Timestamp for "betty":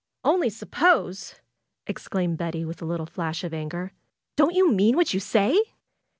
2.39-2.65